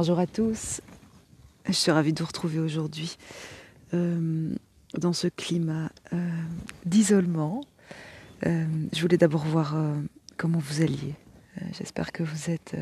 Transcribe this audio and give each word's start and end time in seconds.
Bonjour 0.00 0.18
à 0.18 0.26
tous. 0.26 0.80
Je 1.66 1.72
suis 1.72 1.90
ravie 1.92 2.14
de 2.14 2.20
vous 2.20 2.26
retrouver 2.26 2.58
aujourd'hui 2.58 3.18
euh, 3.92 4.50
dans 4.94 5.12
ce 5.12 5.26
climat 5.26 5.92
euh, 6.14 6.16
d'isolement. 6.86 7.60
Euh, 8.46 8.64
je 8.94 9.02
voulais 9.02 9.18
d'abord 9.18 9.44
voir 9.44 9.76
comment 10.38 10.58
vous 10.58 10.80
alliez. 10.80 11.16
J'espère 11.72 12.12
que 12.12 12.22
vous 12.22 12.48
êtes 12.48 12.74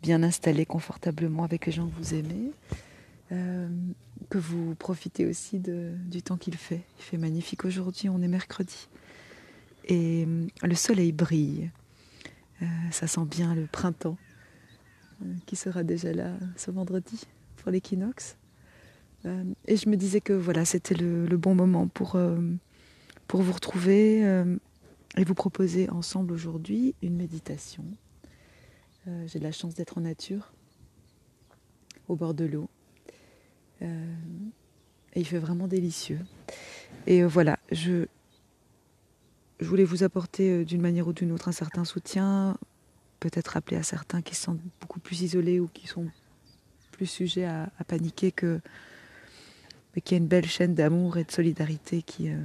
bien 0.00 0.22
installés 0.22 0.64
confortablement 0.64 1.44
avec 1.44 1.66
les 1.66 1.72
gens 1.72 1.88
que 1.88 1.96
vous 1.98 2.14
aimez. 2.14 2.52
que 3.28 4.38
vous 4.38 4.74
profitez 4.76 5.26
aussi 5.26 5.60
du 5.60 6.22
temps 6.22 6.38
qu'il 6.38 6.56
fait. 6.56 6.80
Il 7.00 7.04
fait 7.04 7.18
magnifique 7.18 7.66
aujourd'hui, 7.66 8.08
on 8.08 8.22
est 8.22 8.28
mercredi. 8.28 8.88
Et 9.84 10.26
le 10.62 10.74
soleil 10.74 11.12
brille. 11.12 11.70
ça 12.92 13.06
sent 13.06 13.26
bien 13.26 13.54
le 13.54 13.66
printemps 13.66 14.16
qui 15.46 15.56
sera 15.56 15.82
déjà 15.82 16.12
là 16.12 16.32
ce 16.56 16.70
vendredi 16.70 17.24
pour 17.56 17.70
l'équinoxe. 17.70 18.36
Euh, 19.26 19.44
et 19.66 19.76
je 19.76 19.88
me 19.88 19.96
disais 19.96 20.20
que 20.20 20.32
voilà, 20.32 20.64
c'était 20.64 20.94
le, 20.94 21.36
bon 21.36 21.54
moment 21.54 21.88
pour, 21.88 22.16
euh, 22.16 22.38
vous 23.32 23.52
retrouver 23.52 24.24
euh, 24.24 24.56
et 25.16 25.24
vous 25.24 25.34
proposer 25.34 25.88
ensemble 25.90 26.32
aujourd'hui 26.32 26.94
une 27.02 27.16
méditation. 27.16 27.84
J'ai 29.24 29.38
de 29.38 29.44
la 29.44 29.52
chance 29.52 29.74
d'être 29.74 29.96
en 29.96 30.02
nature, 30.02 30.52
au 32.08 32.14
bord 32.14 32.34
de 32.34 32.44
l'eau. 32.44 32.68
et 33.80 33.86
il 35.16 35.24
fait 35.24 35.38
vraiment 35.38 35.66
délicieux. 35.66 36.20
Et 37.06 37.24
voilà, 37.24 37.58
je 37.72 38.04
voulais 39.60 39.84
vous 39.84 40.02
apporter 40.02 40.66
d'une 40.66 40.82
manière 40.82 41.08
ou 41.08 41.14
d'une 41.14 41.32
autre 41.32 41.48
un 41.48 41.52
certain 41.52 41.86
soutien, 41.86 42.58
peut-être 43.20 43.48
rappeler 43.48 43.76
à 43.76 43.82
certains 43.82 44.22
qui 44.22 44.34
se 44.34 44.42
sentent 44.42 44.60
beaucoup 44.80 45.00
plus 45.00 45.22
isolés 45.22 45.60
ou 45.60 45.68
qui 45.68 45.86
sont 45.86 46.06
plus 46.92 47.06
sujets 47.06 47.44
à, 47.44 47.70
paniquer 47.86 48.32
que 48.32 48.60
qu'il 50.04 50.16
y 50.16 50.20
a 50.20 50.22
une 50.22 50.28
belle 50.28 50.46
chaîne 50.46 50.76
d'amour 50.76 51.16
et 51.16 51.24
de 51.24 51.32
solidarité 51.32 52.02
qui, 52.02 52.30
euh, 52.30 52.36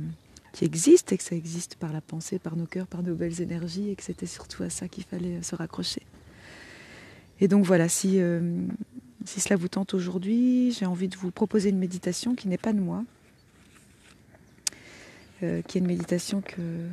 qui 0.54 0.66
existe 0.66 1.12
et 1.12 1.18
que 1.20 1.24
ça 1.24 1.36
existe 1.36 1.76
par 1.76 1.94
la 1.94 2.02
pensée, 2.02 2.40
par 2.40 2.56
nos 2.56 2.66
cœurs, 2.66 2.88
par 2.88 3.04
nos 3.04 3.14
belles 3.14 3.42
énergies 3.42 3.92
et 3.92 3.96
que 3.96 4.02
c'était 4.02 4.26
surtout 4.26 4.64
à 4.64 4.72
ça 4.72 4.88
qu'il 4.88 5.04
fallait 5.04 5.44
se 5.44 5.56
raccrocher. 5.56 6.02
Et 7.40 7.48
donc 7.48 7.64
voilà, 7.64 7.90
si, 7.90 8.20
euh, 8.20 8.66
si 9.26 9.40
cela 9.40 9.56
vous 9.56 9.68
tente 9.68 9.94
aujourd'hui, 9.94 10.72
j'ai 10.72 10.88
envie 10.88 11.10
de 11.10 11.16
vous 11.16 11.30
proposer 11.30 11.70
une 11.70 11.78
méditation 11.78 12.34
qui 12.34 12.48
n'est 12.48 12.58
pas 12.58 12.74
de 12.74 12.80
moi, 12.80 13.04
euh, 15.44 15.62
qui 15.62 15.78
est 15.78 15.82
une 15.82 15.88
méditation 15.88 16.42
que 16.42 16.88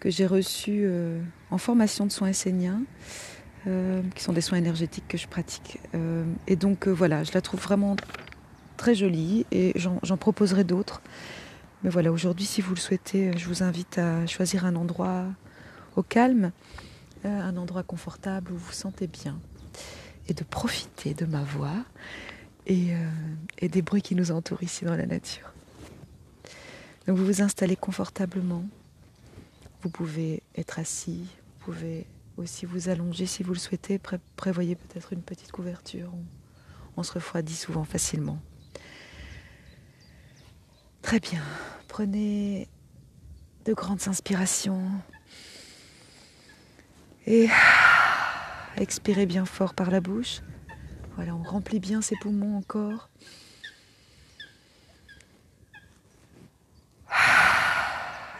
que 0.00 0.10
j'ai 0.10 0.26
reçu 0.26 0.82
euh, 0.84 1.20
en 1.50 1.58
formation 1.58 2.06
de 2.06 2.12
soins 2.12 2.28
esséniens, 2.28 2.82
euh, 3.66 4.02
qui 4.14 4.22
sont 4.22 4.32
des 4.32 4.40
soins 4.40 4.58
énergétiques 4.58 5.08
que 5.08 5.18
je 5.18 5.26
pratique. 5.26 5.78
Euh, 5.94 6.24
et 6.46 6.56
donc 6.56 6.88
voilà, 6.88 7.24
je 7.24 7.32
la 7.32 7.40
trouve 7.40 7.60
vraiment 7.60 7.96
très 8.76 8.94
jolie 8.94 9.46
et 9.50 9.72
j'en 9.76 10.16
proposerai 10.16 10.64
d'autres. 10.64 11.02
Mais 11.82 11.90
voilà, 11.90 12.12
aujourd'hui, 12.12 12.46
si 12.46 12.60
vous 12.60 12.74
le 12.74 12.80
souhaitez, 12.80 13.36
je 13.36 13.46
vous 13.46 13.62
invite 13.62 13.98
à 13.98 14.26
choisir 14.26 14.64
un 14.64 14.76
endroit 14.76 15.24
au 15.96 16.02
calme, 16.02 16.52
un 17.24 17.56
endroit 17.56 17.82
confortable 17.82 18.52
où 18.52 18.56
vous 18.56 18.66
vous 18.66 18.72
sentez 18.72 19.06
bien 19.06 19.38
et 20.28 20.34
de 20.34 20.44
profiter 20.44 21.14
de 21.14 21.24
ma 21.24 21.42
voix 21.42 21.84
et, 22.66 22.88
et 23.58 23.68
des 23.68 23.82
bruits 23.82 24.02
qui 24.02 24.14
nous 24.14 24.30
entourent 24.30 24.62
ici 24.62 24.84
dans 24.84 24.96
la 24.96 25.06
nature. 25.06 25.52
Donc 27.06 27.16
vous 27.16 27.24
vous 27.24 27.42
installez 27.42 27.76
confortablement 27.76 28.64
vous 29.82 29.90
pouvez 29.90 30.42
être 30.56 30.78
assis, 30.78 31.26
vous 31.60 31.72
pouvez 31.72 32.06
aussi 32.36 32.66
vous 32.66 32.88
allonger 32.88 33.26
si 33.26 33.42
vous 33.42 33.52
le 33.52 33.58
souhaitez. 33.58 34.00
prévoyez 34.36 34.76
peut-être 34.76 35.12
une 35.12 35.22
petite 35.22 35.52
couverture. 35.52 36.12
On, 36.96 37.02
se 37.02 37.12
refroidit 37.12 37.54
souvent 37.54 37.84
facilement. 37.84 38.40
Très 41.02 41.20
bien. 41.20 41.42
Prenez 41.86 42.68
de 43.64 43.72
grandes 43.72 44.08
inspirations. 44.08 44.90
Et 47.26 47.48
expirez 48.76 49.26
bien 49.26 49.44
fort 49.44 49.74
par 49.74 49.90
la 49.90 50.00
bouche. 50.00 50.40
Voilà, 51.14 51.34
on 51.34 51.42
remplit 51.42 51.80
bien 51.80 52.00
ses 52.00 52.16
poumons 52.16 52.56
encore. 52.56 53.10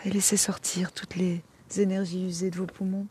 Et 0.05 0.11
laissez 0.11 0.37
sortir 0.37 0.93
toutes 0.93 1.17
les 1.17 1.43
énergies 1.77 2.25
usées 2.25 2.51
de 2.51 2.57
vos 2.57 2.67
poumons, 2.67 3.07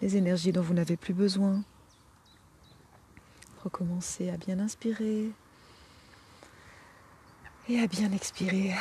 les 0.00 0.16
énergies 0.16 0.52
dont 0.52 0.62
vous 0.62 0.74
n'avez 0.74 0.96
plus 0.96 1.14
besoin. 1.14 1.62
Recommencez 3.62 4.30
à 4.30 4.36
bien 4.36 4.58
inspirer 4.58 5.30
et 7.68 7.80
à 7.80 7.86
bien 7.86 8.10
expirer. 8.12 8.74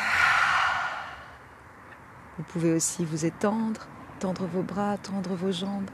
Vous 2.38 2.44
pouvez 2.44 2.74
aussi 2.74 3.06
vous 3.06 3.26
étendre, 3.26 3.88
tendre 4.20 4.46
vos 4.46 4.64
bras, 4.64 4.98
tendre 4.98 5.36
vos 5.36 5.52
jambes 5.52 5.90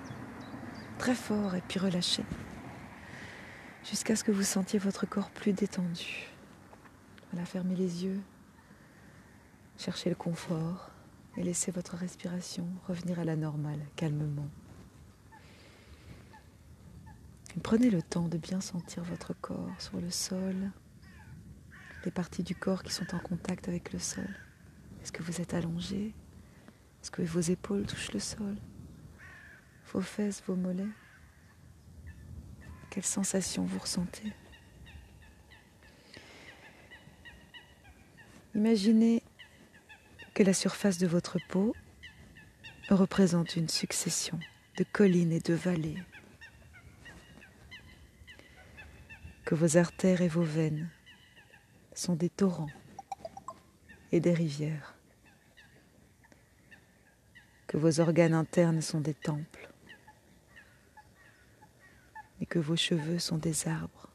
très 0.98 1.16
fort 1.16 1.56
et 1.56 1.62
puis 1.68 1.80
relâcher 1.80 2.24
jusqu'à 3.84 4.16
ce 4.16 4.24
que 4.24 4.32
vous 4.32 4.44
sentiez 4.44 4.80
votre 4.80 5.06
corps 5.06 5.30
plus 5.30 5.54
détendu. 5.54 6.28
Voilà, 7.32 7.46
fermez 7.46 7.76
les 7.76 8.06
yeux 8.06 8.20
Cherchez 9.78 10.10
le 10.10 10.16
confort 10.16 10.90
et 11.38 11.44
laissez 11.44 11.72
votre 11.72 11.96
respiration 11.96 12.68
revenir 12.88 13.20
à 13.20 13.24
la 13.24 13.36
normale, 13.36 13.80
calmement. 13.96 14.50
prenez 17.64 17.90
le 17.90 18.02
temps 18.02 18.28
de 18.28 18.38
bien 18.38 18.60
sentir 18.60 19.04
votre 19.04 19.34
corps 19.34 19.80
sur 19.80 20.00
le 20.00 20.10
sol, 20.10 20.72
les 22.06 22.12
parties 22.12 22.44
du 22.44 22.56
corps 22.56 22.82
qui 22.82 22.92
sont 22.92 23.14
en 23.14 23.20
contact 23.20 23.68
avec 23.68 23.94
le 23.94 24.00
sol. 24.00 24.28
Est-ce 25.02 25.12
que 25.12 25.24
vous 25.24 25.42
êtes 25.42 25.54
allongé? 25.54 26.14
Est-ce 27.02 27.12
que 27.12 27.22
vos 27.22 27.40
épaules 27.40 27.86
touchent 27.86 28.14
le 28.14 28.20
sol? 28.20 28.56
Vos 29.94 30.02
fesses, 30.02 30.42
vos 30.48 30.56
mollets? 30.56 30.88
Quelles 32.90 33.06
sensations 33.06 33.66
vous 33.66 33.80
ressentez? 33.80 34.34
Imaginez 38.56 39.22
que 40.38 40.44
la 40.44 40.54
surface 40.54 41.00
de 41.00 41.08
votre 41.08 41.40
peau 41.50 41.76
représente 42.90 43.56
une 43.56 43.70
succession 43.70 44.40
de 44.78 44.84
collines 44.84 45.32
et 45.32 45.40
de 45.40 45.56
vallées, 45.56 45.98
que 49.46 49.56
vos 49.56 49.78
artères 49.78 50.22
et 50.22 50.28
vos 50.28 50.44
veines 50.44 50.92
sont 51.96 52.14
des 52.14 52.30
torrents 52.30 52.70
et 54.12 54.20
des 54.20 54.36
rivières, 54.36 54.94
que 57.66 57.78
vos 57.78 58.00
organes 58.00 58.36
internes 58.36 58.82
sont 58.82 59.02
des 59.02 59.16
temples 59.16 59.68
et 62.42 62.46
que 62.46 62.60
vos 62.60 62.76
cheveux 62.76 63.18
sont 63.18 63.40
des 63.40 63.68
arbres. 63.68 64.12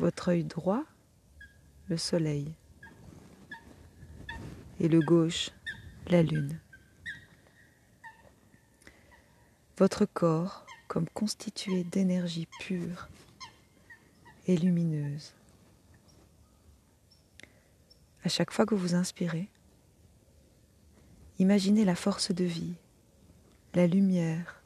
Votre 0.00 0.30
œil 0.30 0.42
droit 0.42 0.82
le 1.88 1.96
soleil, 1.96 2.52
et 4.80 4.88
le 4.88 5.00
gauche, 5.00 5.50
la 6.08 6.22
lune. 6.22 6.58
Votre 9.78 10.04
corps 10.04 10.66
comme 10.88 11.08
constitué 11.08 11.84
d'énergie 11.84 12.48
pure 12.60 13.08
et 14.46 14.56
lumineuse. 14.56 15.34
À 18.24 18.28
chaque 18.28 18.50
fois 18.50 18.66
que 18.66 18.74
vous 18.74 18.94
inspirez, 18.94 19.48
imaginez 21.38 21.84
la 21.84 21.94
force 21.94 22.32
de 22.32 22.44
vie, 22.44 22.74
la 23.74 23.86
lumière, 23.86 24.62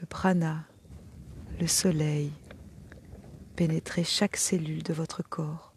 le 0.00 0.06
prana, 0.06 0.64
le 1.60 1.66
soleil 1.66 2.32
pénétrer 3.56 4.04
chaque 4.04 4.36
cellule 4.36 4.82
de 4.82 4.92
votre 4.92 5.22
corps 5.22 5.73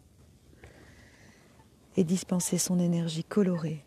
et 1.98 2.04
dispenser 2.04 2.58
son 2.58 2.78
énergie 2.78 3.24
colorée 3.24 3.84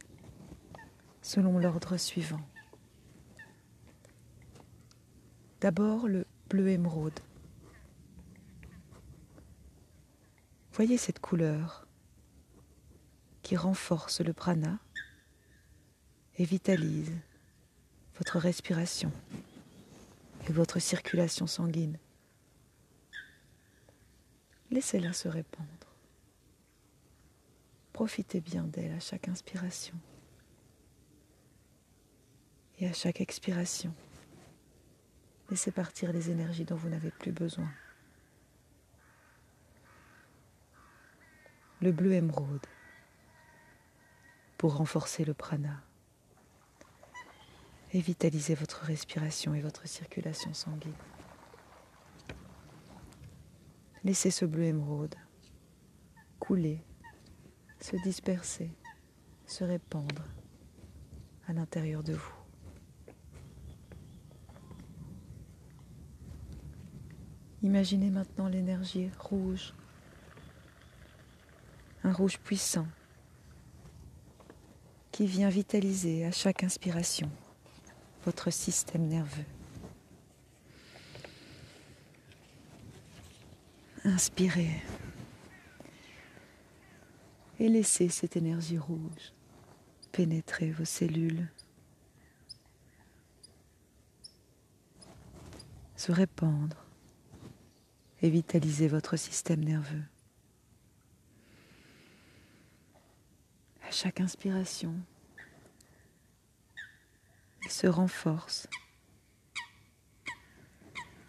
selon 1.22 1.58
l'ordre 1.60 1.96
suivant. 1.96 2.42
D'abord 5.62 6.10
le 6.10 6.26
bleu 6.50 6.68
émeraude. 6.68 7.18
Voyez 10.74 10.98
cette 10.98 11.20
couleur 11.20 11.88
qui 13.44 13.56
renforce 13.56 14.20
le 14.20 14.34
prana 14.34 14.78
et 16.36 16.44
vitalise 16.44 17.14
votre 18.18 18.40
respiration 18.40 19.14
et 20.50 20.52
votre 20.52 20.80
circulation 20.80 21.48
sanguine. 21.48 21.98
Laissez-la 24.70 25.14
se 25.14 25.30
répandre. 25.30 25.81
Profitez 27.94 28.42
bien 28.42 28.64
d'elle 28.64 28.94
à 28.94 29.00
chaque 29.00 29.28
inspiration 29.28 29.96
et 32.80 32.88
à 32.88 32.94
chaque 32.94 33.22
expiration. 33.22 33.94
Laissez 35.50 35.72
partir 35.72 36.14
les 36.14 36.30
énergies 36.30 36.66
dont 36.66 36.76
vous 36.76 36.90
n'avez 36.90 37.12
plus 37.12 37.32
besoin. 37.32 37.70
Le 41.82 41.92
bleu 41.92 42.14
émeraude 42.14 42.66
pour 44.58 44.78
renforcer 44.78 45.26
le 45.26 45.34
prana 45.34 45.84
et 47.92 48.00
vitaliser 48.00 48.56
votre 48.56 48.84
respiration 48.84 49.54
et 49.54 49.62
votre 49.62 49.88
circulation 49.88 50.54
sanguine. 50.54 50.94
Laissez 54.04 54.32
ce 54.32 54.46
bleu 54.46 54.64
émeraude 54.64 55.16
couler, 56.40 56.84
se 57.82 57.96
disperser, 57.98 58.70
se 59.46 59.64
répandre 59.64 60.24
à 61.48 61.54
l'intérieur 61.54 62.04
de 62.04 62.14
vous. 62.14 62.34
Imaginez 67.64 68.10
maintenant 68.10 68.48
l'énergie 68.48 69.10
rouge, 69.20 69.74
un 72.04 72.14
rouge 72.14 72.40
puissant 72.40 72.88
qui 75.12 75.28
vient 75.28 75.50
vitaliser 75.50 76.26
à 76.26 76.32
chaque 76.32 76.64
inspiration 76.64 77.30
votre 78.26 78.52
système 78.52 79.08
nerveux. 79.08 79.46
Inspirez 84.06 84.82
et 87.62 87.70
laissez 87.70 88.10
cette 88.10 88.38
énergie 88.38 88.80
rouge 88.80 89.34
pénétrer 90.12 90.72
vos 90.72 90.84
cellules, 90.84 91.48
se 95.96 96.12
répandre 96.12 96.88
et 98.24 98.32
vitaliser 98.32 98.88
votre 98.88 99.16
système 99.16 99.64
nerveux. 99.64 100.04
À 103.88 103.92
chaque 103.92 104.22
inspiration, 104.22 104.96
il 107.64 107.70
se 107.70 107.86
renforce 107.86 108.68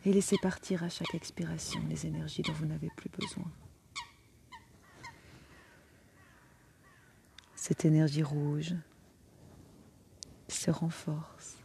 et 0.07 0.15
laissez 0.15 0.39
partir 0.41 0.83
à 0.83 0.89
chaque 0.89 1.15
expiration 1.15 1.83
les 1.91 2.07
énergies 2.07 2.41
dont 2.41 2.55
vous 2.55 2.67
n'avez 2.67 2.89
plus 2.97 3.11
besoin. 3.11 3.53
Cette 7.73 7.87
énergie 7.87 8.23
rouge 8.23 8.75
se 10.47 10.71
renforce 10.71 11.57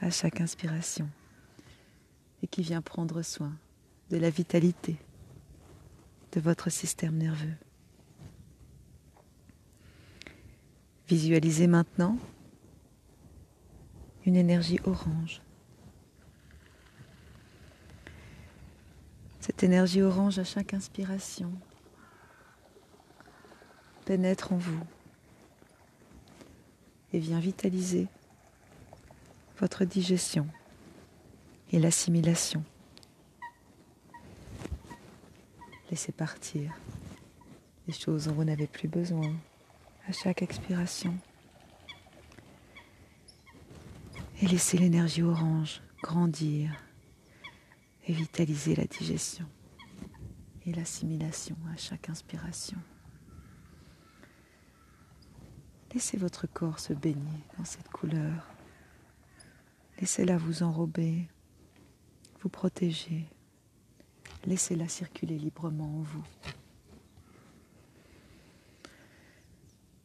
à 0.00 0.10
chaque 0.10 0.40
inspiration 0.40 1.08
et 2.42 2.48
qui 2.48 2.62
vient 2.62 2.82
prendre 2.82 3.22
soin 3.22 3.52
de 4.10 4.16
la 4.16 4.30
vitalité 4.30 4.96
de 6.32 6.40
votre 6.40 6.70
système 6.70 7.16
nerveux. 7.16 7.54
Visualisez 11.06 11.68
maintenant 11.68 12.18
une 14.26 14.34
énergie 14.34 14.80
orange. 14.86 15.40
Cette 19.38 19.62
énergie 19.62 20.02
orange 20.02 20.40
à 20.40 20.44
chaque 20.44 20.74
inspiration 20.74 21.52
pénètre 24.04 24.52
en 24.52 24.56
vous 24.56 24.84
et 27.14 27.20
vient 27.20 27.38
vitaliser 27.38 28.08
votre 29.60 29.84
digestion 29.84 30.48
et 31.70 31.78
l'assimilation. 31.78 32.64
Laissez 35.90 36.10
partir 36.10 36.76
les 37.86 37.94
choses 37.94 38.26
dont 38.26 38.32
vous 38.32 38.42
n'avez 38.42 38.66
plus 38.66 38.88
besoin 38.88 39.32
à 40.08 40.12
chaque 40.12 40.42
expiration. 40.42 41.16
Et 44.42 44.48
laissez 44.48 44.76
l'énergie 44.76 45.22
orange 45.22 45.82
grandir 46.02 46.72
et 48.08 48.12
vitaliser 48.12 48.74
la 48.74 48.86
digestion 48.86 49.46
et 50.66 50.72
l'assimilation 50.72 51.56
à 51.72 51.76
chaque 51.76 52.10
inspiration. 52.10 52.78
Laissez 55.94 56.16
votre 56.16 56.48
corps 56.48 56.80
se 56.80 56.92
baigner 56.92 57.44
dans 57.56 57.64
cette 57.64 57.88
couleur. 57.88 58.48
Laissez-la 60.00 60.36
vous 60.36 60.64
enrober, 60.64 61.28
vous 62.40 62.48
protéger. 62.48 63.28
Laissez-la 64.44 64.88
circuler 64.88 65.38
librement 65.38 66.00
en 66.00 66.02
vous. 66.02 66.24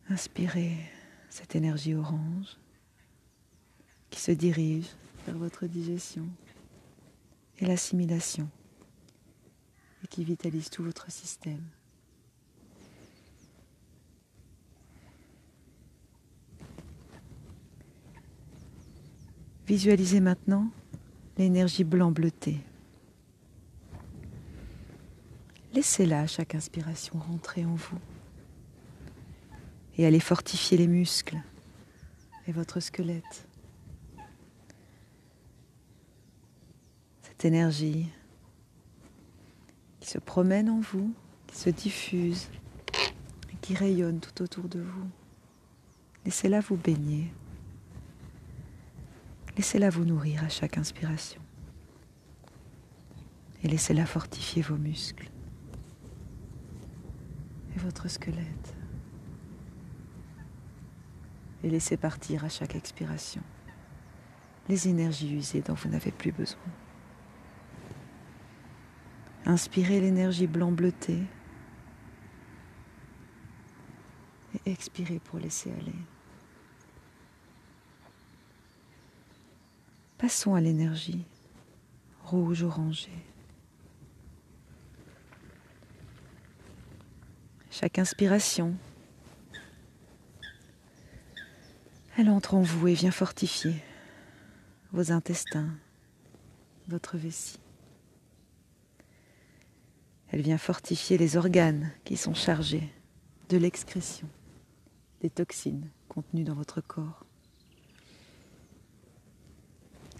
Inspirez 0.09 0.77
cette 1.31 1.56
énergie 1.56 1.95
orange 1.95 2.57
qui 4.12 4.19
se 4.19 4.31
dirige 4.31 4.95
vers 5.25 5.38
votre 5.38 5.65
digestion 5.65 6.27
et 7.57 7.65
l'assimilation 7.65 8.47
et 10.03 10.07
qui 10.07 10.24
vitalise 10.24 10.69
tout 10.69 10.83
votre 10.83 11.12
système. 11.12 11.65
Visualisez 19.69 20.19
maintenant 20.19 20.68
l'énergie 21.38 21.83
blanc 21.83 22.10
bleutée. 22.10 22.57
Laissez-la 25.74 26.21
à 26.21 26.25
chaque 26.25 26.56
inspiration 26.56 27.19
rentrer 27.19 27.66
en 27.66 27.75
vous 27.75 28.00
et 29.95 30.07
allez 30.07 30.19
fortifier 30.19 30.75
les 30.75 30.88
muscles 30.88 31.38
et 32.48 32.51
votre 32.51 32.80
squelette. 32.80 33.48
Cette 37.21 37.45
énergie 37.45 38.07
qui 40.00 40.10
se 40.10 40.18
promène 40.18 40.71
en 40.71 40.80
vous, 40.80 41.13
qui 41.45 41.57
se 41.57 41.69
diffuse 41.69 42.48
et 43.54 43.56
qui 43.62 43.75
rayonne 43.75 44.19
tout 44.19 44.42
autour 44.42 44.68
de 44.68 44.80
vous. 44.80 45.07
Laissez-la 46.25 46.60
vous 46.60 46.75
baigner. 46.75 47.31
Laissez-la 49.59 49.89
vous 49.89 50.06
nourrir 50.06 50.41
à 50.45 50.47
chaque 50.47 50.78
inspiration. 50.78 51.42
Et 53.61 53.68
laissez-la 53.68 54.06
fortifier 54.06 54.61
vos 54.61 54.78
muscles 54.78 55.30
et 57.75 57.80
votre 57.80 58.07
squelette. 58.07 58.73
Et 61.61 61.69
laissez 61.69 61.97
partir 61.97 62.45
à 62.45 62.47
chaque 62.47 62.73
expiration 62.73 63.42
les 64.69 64.87
énergies 64.87 65.33
usées 65.33 65.59
dont 65.59 65.73
vous 65.73 65.89
n'avez 65.89 66.11
plus 66.11 66.31
besoin. 66.31 66.71
Inspirez 69.45 69.99
l'énergie 69.99 70.47
blanc 70.47 70.71
bleutée 70.71 71.23
et 74.66 74.71
expirez 74.71 75.19
pour 75.19 75.37
laisser 75.37 75.69
aller. 75.73 75.99
Passons 80.19 80.54
à 80.54 80.59
l'énergie 80.59 81.23
rouge-orangée. 82.26 83.23
Chaque 87.71 87.97
inspiration, 87.99 88.76
elle 92.18 92.30
entre 92.30 92.54
en 92.54 92.61
vous 92.61 92.90
et 92.90 92.94
vient 92.95 93.11
fortifier 93.11 93.81
vos 94.92 95.14
intestins, 95.14 95.69
votre 96.90 97.16
vessie. 97.16 97.61
Elle 100.28 100.42
vient 100.42 100.57
fortifier 100.57 101.18
les 101.18 101.38
organes 101.38 101.94
qui 102.04 102.18
sont 102.18 102.33
chargés 102.33 102.92
de 103.47 103.56
l'excrétion 103.56 104.28
des 105.21 105.30
toxines 105.30 105.90
contenues 106.09 106.44
dans 106.44 106.56
votre 106.56 106.81
corps. 106.81 107.26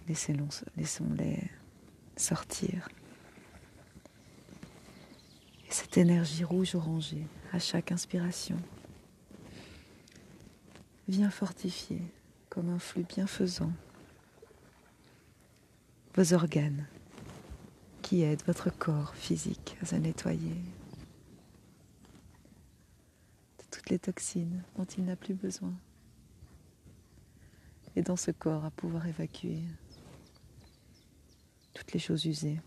Laissons-les 0.08 1.50
sortir. 2.16 2.88
Et 5.68 5.72
cette 5.72 5.96
énergie 5.96 6.44
rouge-orangée, 6.44 7.26
à 7.52 7.58
chaque 7.58 7.92
inspiration, 7.92 8.56
vient 11.08 11.30
fortifier 11.30 12.02
comme 12.48 12.68
un 12.70 12.78
flux 12.78 13.04
bienfaisant 13.04 13.72
vos 16.14 16.34
organes 16.34 16.86
qui 18.02 18.22
aident 18.22 18.42
votre 18.46 18.70
corps 18.70 19.14
physique 19.14 19.76
à 19.82 19.86
se 19.86 19.94
nettoyer 19.94 20.56
de 23.58 23.64
toutes 23.70 23.90
les 23.90 23.98
toxines 23.98 24.62
dont 24.76 24.84
il 24.84 25.04
n'a 25.04 25.16
plus 25.16 25.34
besoin 25.34 25.72
et 27.96 28.02
dans 28.02 28.16
ce 28.16 28.30
corps 28.30 28.64
à 28.64 28.70
pouvoir 28.70 29.06
évacuer 29.06 29.60
toutes 31.80 31.92
les 31.92 31.98
choses 31.98 32.26
usées 32.26 32.60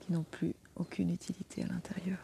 qui 0.00 0.12
n'ont 0.12 0.24
plus 0.24 0.52
aucune 0.74 1.10
utilité 1.10 1.62
à 1.62 1.68
l'intérieur. 1.68 2.18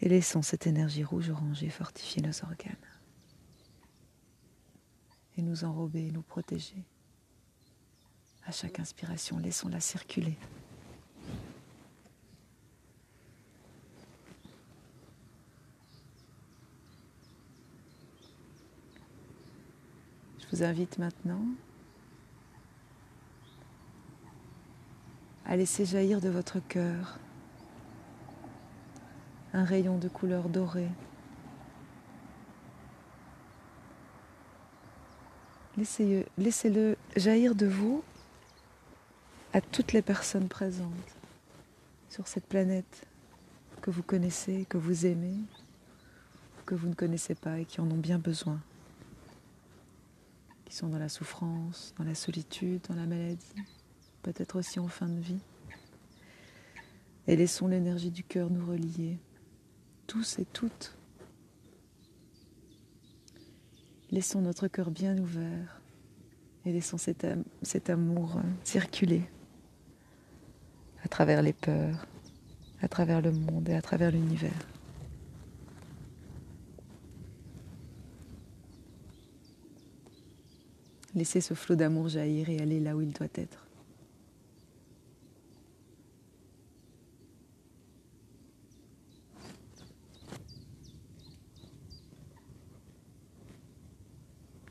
Et 0.00 0.08
laissons 0.08 0.42
cette 0.42 0.68
énergie 0.68 1.02
rouge-orangée 1.02 1.70
fortifier 1.70 2.22
nos 2.22 2.44
organes 2.44 2.76
et 5.36 5.42
nous 5.42 5.64
enrober, 5.64 6.12
nous 6.12 6.22
protéger. 6.22 6.84
À 8.46 8.52
chaque 8.52 8.78
inspiration, 8.78 9.38
laissons-la 9.38 9.80
circuler. 9.80 10.38
Je 20.38 20.56
vous 20.56 20.62
invite 20.62 20.98
maintenant 20.98 21.42
à 25.48 25.56
laisser 25.56 25.86
jaillir 25.86 26.20
de 26.20 26.28
votre 26.28 26.60
cœur 26.60 27.18
un 29.54 29.64
rayon 29.64 29.96
de 29.96 30.08
couleur 30.08 30.50
dorée. 30.50 30.90
Laissez-le 35.78 36.96
jaillir 37.16 37.54
de 37.54 37.66
vous 37.66 38.04
à 39.54 39.62
toutes 39.62 39.92
les 39.94 40.02
personnes 40.02 40.48
présentes 40.48 40.92
sur 42.10 42.28
cette 42.28 42.46
planète 42.46 43.06
que 43.80 43.90
vous 43.90 44.02
connaissez, 44.02 44.66
que 44.68 44.76
vous 44.76 45.06
aimez, 45.06 45.36
que 46.66 46.74
vous 46.74 46.88
ne 46.88 46.94
connaissez 46.94 47.34
pas 47.34 47.58
et 47.58 47.64
qui 47.64 47.80
en 47.80 47.90
ont 47.90 47.96
bien 47.96 48.18
besoin, 48.18 48.60
qui 50.66 50.74
sont 50.74 50.88
dans 50.88 50.98
la 50.98 51.08
souffrance, 51.08 51.94
dans 51.96 52.04
la 52.04 52.14
solitude, 52.14 52.82
dans 52.88 52.96
la 52.96 53.06
maladie, 53.06 53.54
peut-être 54.22 54.58
aussi 54.58 54.78
en 54.78 54.88
fin 54.88 55.08
de 55.08 55.20
vie. 55.20 55.40
Et 57.26 57.36
laissons 57.36 57.68
l'énergie 57.68 58.10
du 58.10 58.24
cœur 58.24 58.50
nous 58.50 58.64
relier 58.64 59.18
tous 60.06 60.38
et 60.38 60.46
toutes. 60.46 60.96
Laissons 64.10 64.40
notre 64.40 64.66
cœur 64.66 64.90
bien 64.90 65.16
ouvert 65.18 65.80
et 66.64 66.72
laissons 66.72 66.98
cet, 66.98 67.90
amour 67.90 68.40
circuler 68.64 69.22
à 71.04 71.08
travers 71.08 71.42
les 71.42 71.52
peurs, 71.52 72.06
à 72.80 72.88
travers 72.88 73.20
le 73.20 73.32
monde 73.32 73.68
et 73.68 73.74
à 73.74 73.82
travers 73.82 74.10
l'univers. 74.10 74.66
Laissez 81.14 81.40
ce 81.40 81.54
flot 81.54 81.76
d'amour 81.76 82.08
jaillir 82.08 82.48
et 82.48 82.60
aller 82.60 82.80
là 82.80 82.96
où 82.96 83.02
il 83.02 83.12
doit 83.12 83.26
être. 83.34 83.67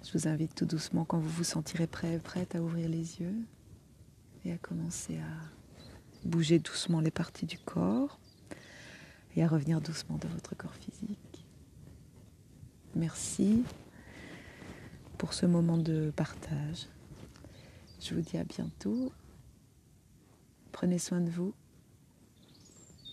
Je 0.08 0.18
vous 0.18 0.30
invite 0.30 0.56
tout 0.56 0.66
doucement, 0.66 1.04
quand 1.04 1.20
vous 1.20 1.28
vous 1.28 1.44
sentirez 1.44 1.86
prêt, 1.86 2.18
prête, 2.20 2.56
à 2.56 2.62
ouvrir 2.62 2.88
les 2.88 3.20
yeux 3.20 3.36
et 4.46 4.54
à 4.54 4.58
commencer 4.58 5.18
à 5.18 6.26
bouger 6.26 6.60
doucement 6.60 7.02
les 7.02 7.12
parties 7.12 7.46
du 7.46 7.60
corps 7.60 8.18
et 9.36 9.44
à 9.44 9.50
revenir 9.50 9.82
doucement 9.82 10.16
dans 10.16 10.30
votre 10.30 10.56
corps 10.56 10.76
physique. 10.76 11.46
Merci 12.96 13.64
pour 15.18 15.34
ce 15.34 15.46
moment 15.46 15.78
de 15.78 16.14
partage. 16.16 16.88
Je 18.00 18.16
vous 18.16 18.22
dis 18.22 18.38
à 18.38 18.46
bientôt. 18.46 19.12
Prenez 20.72 21.00
soin 21.00 21.20
de 21.20 21.30
vous. 21.30 21.54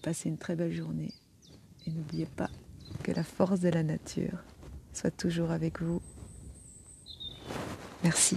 Passez 0.04 0.28
une 0.28 0.38
très 0.38 0.54
belle 0.54 0.72
journée. 0.72 1.12
Et 1.86 1.90
n'oubliez 1.90 2.26
pas 2.26 2.50
que 3.02 3.10
la 3.10 3.24
force 3.24 3.58
de 3.58 3.68
la 3.68 3.82
nature 3.82 4.44
soit 4.92 5.10
toujours 5.10 5.50
avec 5.50 5.82
vous 5.82 6.00
Merci. 8.04 8.36